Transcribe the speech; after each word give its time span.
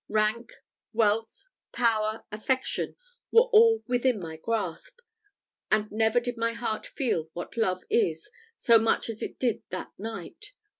Rank, 0.09 0.53
wealth, 0.93 1.43
power, 1.73 2.25
affection, 2.31 2.95
were 3.31 3.49
all 3.53 3.83
within 3.87 4.19
my 4.19 4.35
grasp; 4.35 4.97
and 5.69 5.91
never 5.91 6.19
did 6.19 6.37
my 6.37 6.53
heart 6.53 6.87
feel 6.87 7.29
what 7.33 7.55
love 7.55 7.83
is, 7.87 8.27
so 8.57 8.79
much 8.79 9.09
as 9.09 9.21
it 9.21 9.37
did 9.37 9.61
that 9.69 9.91
night. 9.99 10.53